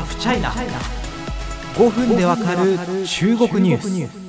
[0.00, 0.50] ハフチャイナ
[1.74, 4.19] 5分でわかる中国ニュース。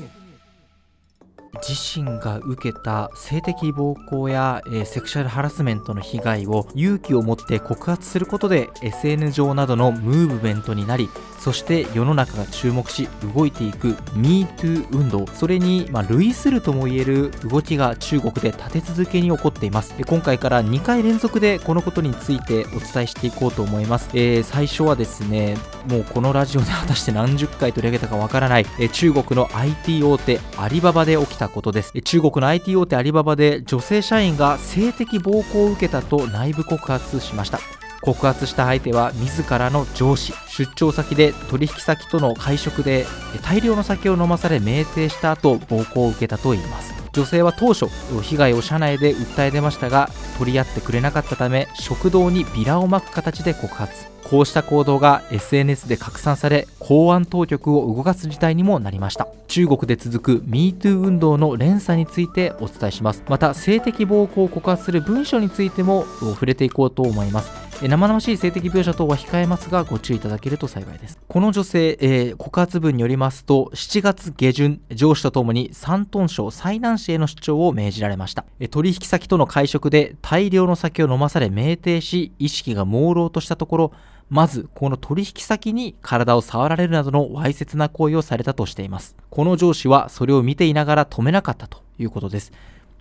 [1.67, 11.09] 自身が受けた性的暴行や、えー、セクシャルハラスメントの被害を勇気を持って告発することで SN 上などのムーブメントになり
[11.39, 15.26] そして世の中が注目し動いていく MeToo 運動。
[15.26, 19.95] それに、まあ、類するともいえる動きが中国で立て続けに起こっています。
[20.05, 25.55] 今回から2回連続でこのことについてお伝えしていこうと思います、えー、最初はですね
[25.88, 31.94] もうこのラジオで果たして何十回取り上げたかわからない、えー、中国の IT 大手アリババで起きたことです。
[32.02, 37.59] 中国の IT 大手アリババで女性社員が性的暴行を受けたと内部告発しました。
[38.02, 43.06] 告発した相手は自らの上司出張先で取引先との会食で
[43.44, 46.95] 大量の酒を飲まされ酩酊した後暴行を受けたといいます。
[47.14, 47.88] 女性は当初
[48.22, 50.09] 被害を社内で訴え出ましたが
[50.40, 54.06] 取り合ってくれなかったため食堂にビラをまく形で告発。
[54.23, 59.28] こうした行動が SNS で拡散され公安当局を動かす事態にもなりました。
[59.47, 63.23] 中国で続く MeToo 運動の連鎖についてお伝えします。
[63.28, 67.72] また性的暴行を告発する文書についても触れていこうと思います。
[67.88, 71.17] 生々しい性的描写等は控えますがご注意いただけると幸いです。
[71.28, 78.45] この女性、えー、告発文によりますと7月下旬上司とともに山東省最南市への出張を命じられました。
[78.69, 83.91] 取引先との会食で大量の酒を飲まされ酩酊し意識が朦朧としたところ
[84.32, 92.54] まずこの取引先に体を触られるなどのわいせつな行為をされたとしていますこの上司はそれを見ていながら止めなかったということです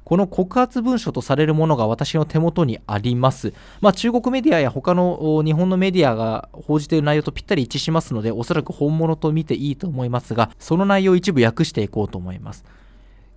[0.03, 3.53] この告発文書とされるものが私の手元にあります。
[3.81, 12.65] まあ、中国メディアや他の日本のメディアが報じている内容とぴったり一致しますので、おそらく本物と見ていいと思いますが、その内容を一部訳していこうと思います。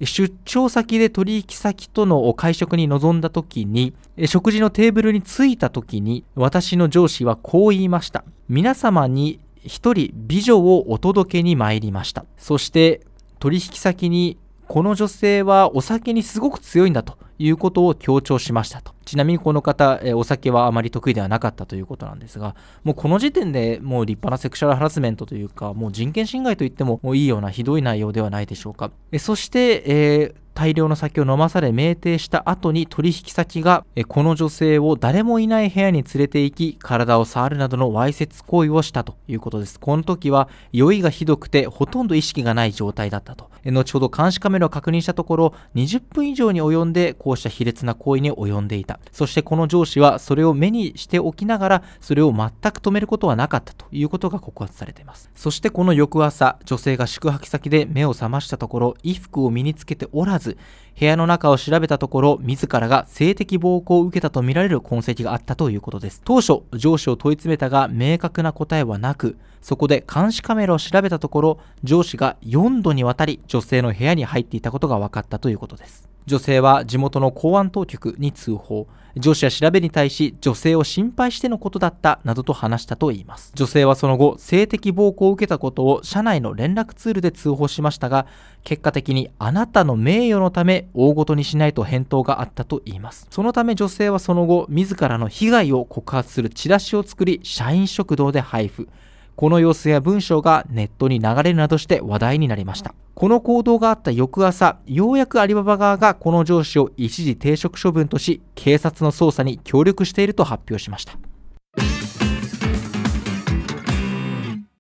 [0.06, 3.94] 出張先で取引先との会食に臨んだ時に、
[4.26, 8.24] 食事のテーブルに着いた時に、私の上司はこう言いました。
[8.50, 12.26] 皆様に一人美女をお届けに参りました。
[12.38, 13.02] そして
[13.40, 14.38] 取引先に
[14.68, 18.94] この女性はお酒にすごく強いんだということを強調しましたと。
[19.04, 22.56] ちなみにこの方、えお酒はあまり得意ではなかったということなんですが、
[22.86, 28.92] もうこの時点でもう立派なセクシャルハラスメントというか、もう人権侵害といってももういいようなひどい内容ではないでしょうか。
[29.12, 49.00] えそして、えー大量の酒を飲まされ酩酊した後に取引先がこの女性を誰もいない部屋に連れて行き体を触るなどのわいせつ行為をしたということですこの時は酔いがひどくてほとんど意識がない状態だったと後ほど監視カメラを確認したところ20分以上に及んでこううした卑劣な行為に及んでいた。
[49.12, 55.30] そしてこの上司はそれを目にしておきながらそれを全く止めることはなかったということが告発されています。
[55.36, 60.58] そしてこの翌朝女性が宿泊先で目を覚ましたところ衣服を身につけておらず
[61.00, 66.22] 部屋の中を調べたところ自らが性的暴行を受けたとみられる痕跡があったということです。
[66.24, 76.13] 当初上司を問い詰めたが明確な答えはなくそこで監視カメラを調べたところ上司が4度にわたり女性の部屋に入っていたことが分かったということです。
[76.26, 78.88] 女性は地元の公安当局に通報。
[79.16, 83.52] 上司は調べに対し女性を心配してのことだったなどと話したといいます。
[83.54, 88.26] 女性はその後性的暴行を受けたことを社内の連絡ツールで通報しましたが
[88.64, 93.28] 結果的にあなたの名誉のため大ごとにしないと返答があったといいます。
[93.30, 98.88] そのため女性はその後自らの被害を告発するチラシを作り社員食堂で配布。
[99.36, 111.14] この様子や文章がネットに流れるなどして話題になりましたこの行動があった翌朝、ようやくアリババ側がこの上司を一時停職処分とし、警察の捜査に協力していると発表しました。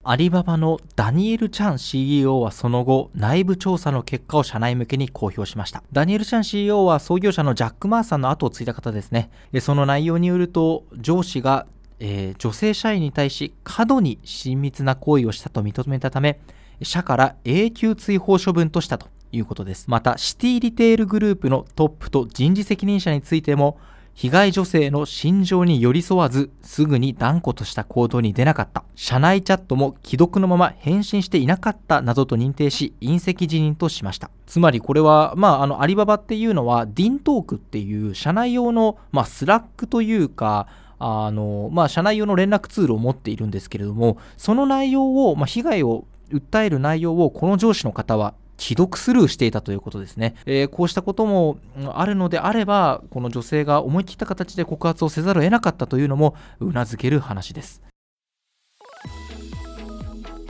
[0.05, 5.81] アリババのダニエル・チャン CEO はその後、内部調査の結果を社内向けに公表しました。
[5.93, 9.29] ダニエル・チャン CEO は創業者のジャック・マーさんの後を継いだ方ですね。
[9.61, 11.67] その内容によると、上司が、
[12.05, 16.37] えー、女性社員に対し過度に親密な行為をしたと認めたため、
[16.81, 19.85] 社から永久追放処分としたということです。
[19.87, 23.77] また、シティリテールグループのトップと人事責任者についても、
[24.15, 28.83] 被害女性の心情に寄り添わず、すぐに断固とした行動に出なかった。
[28.95, 34.29] 社内チャットも既読のまま返信していなかったなどと認定し、引責辞任としました。
[34.45, 40.67] つまりこれは、まあ、あの、アリババっていうのは、 DingTalk っていう社内用の、まあ、 Slack というか、
[41.05, 51.57] あの、まあ、社内用の連絡ツールを持っているんですけれども、その内容を、まあ、被害を訴える内容をこの上司の方は既読スルーしていたということですね、えー、こうしたことも
[51.93, 57.83] あるのであればこの女性が思い切った形で告発をせざるを得なかったというのもうなずける話です。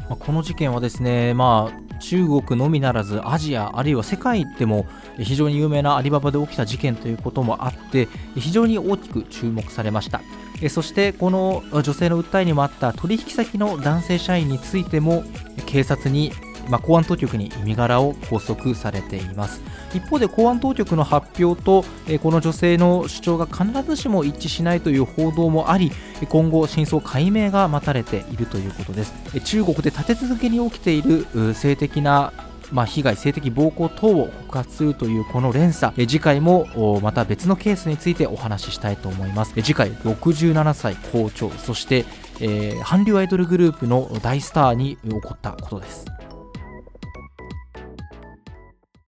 [0.10, 4.86] まこの事件はですね、まあ、中国のみならずアジアあるいは世界でも
[5.20, 10.22] 非常に有名なアリババで起きた事件ということもあって非常に大きく注目されました。
[10.70, 15.24] そしてこの女性の訴えにもあった取引先の男性社員についても
[15.66, 16.32] 警察に
[16.70, 19.62] まあ、公安当局に身柄を拘束されています。
[19.94, 21.84] 一方で公安当局の発表と、
[22.22, 25.92] この女性の主張が必ずしも一致しないという報道もあり
[26.30, 29.14] 今後真相解明が待たれているということです。
[29.42, 32.32] 中国で立て続けに起きている性的な
[32.72, 39.54] まあ、被害、性的暴行等を告発するというこの連鎖、え次回もまた別のケースについてお話ししたいと思います。
[39.56, 42.06] え次回、67歳校長、そして、
[42.40, 46.06] えー、韓流アイドルグループの大スターに起こったことです。